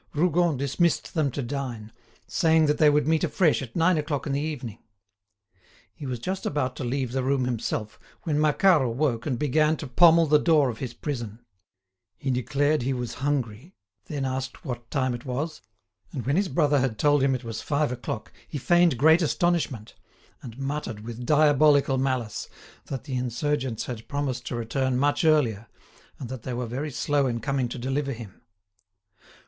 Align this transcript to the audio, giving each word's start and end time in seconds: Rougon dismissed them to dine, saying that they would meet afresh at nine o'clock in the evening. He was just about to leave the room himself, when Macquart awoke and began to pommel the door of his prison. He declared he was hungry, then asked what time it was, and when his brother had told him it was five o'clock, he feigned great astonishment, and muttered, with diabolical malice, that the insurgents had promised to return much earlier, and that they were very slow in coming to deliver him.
Rougon 0.15 0.57
dismissed 0.57 1.13
them 1.13 1.29
to 1.29 1.43
dine, 1.43 1.91
saying 2.25 2.65
that 2.65 2.79
they 2.79 2.89
would 2.89 3.07
meet 3.07 3.23
afresh 3.23 3.61
at 3.61 3.75
nine 3.75 3.99
o'clock 3.99 4.25
in 4.25 4.33
the 4.33 4.41
evening. 4.41 4.79
He 5.93 6.07
was 6.07 6.17
just 6.17 6.43
about 6.43 6.75
to 6.77 6.83
leave 6.83 7.11
the 7.11 7.21
room 7.21 7.45
himself, 7.45 7.99
when 8.23 8.39
Macquart 8.41 8.81
awoke 8.81 9.27
and 9.27 9.37
began 9.37 9.77
to 9.77 9.85
pommel 9.85 10.25
the 10.25 10.39
door 10.39 10.69
of 10.71 10.79
his 10.79 10.95
prison. 10.95 11.45
He 12.17 12.31
declared 12.31 12.81
he 12.81 12.93
was 12.95 13.13
hungry, 13.21 13.75
then 14.05 14.25
asked 14.25 14.65
what 14.65 14.89
time 14.89 15.13
it 15.13 15.23
was, 15.23 15.61
and 16.11 16.25
when 16.25 16.35
his 16.35 16.49
brother 16.49 16.79
had 16.79 16.97
told 16.97 17.21
him 17.21 17.35
it 17.35 17.43
was 17.43 17.61
five 17.61 17.91
o'clock, 17.91 18.31
he 18.47 18.57
feigned 18.57 18.97
great 18.97 19.21
astonishment, 19.21 19.93
and 20.41 20.57
muttered, 20.57 21.01
with 21.01 21.27
diabolical 21.27 21.99
malice, 21.99 22.49
that 22.87 23.03
the 23.03 23.13
insurgents 23.15 23.85
had 23.85 24.07
promised 24.07 24.47
to 24.47 24.55
return 24.55 24.97
much 24.97 25.23
earlier, 25.23 25.67
and 26.17 26.27
that 26.29 26.41
they 26.41 26.55
were 26.55 26.65
very 26.65 26.89
slow 26.89 27.27
in 27.27 27.39
coming 27.39 27.69
to 27.69 27.77
deliver 27.77 28.13
him. 28.13 28.41